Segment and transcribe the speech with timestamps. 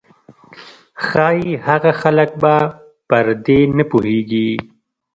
[1.05, 2.55] ښايي هغه خلک به
[3.09, 4.49] پر دې نه پوهېږي.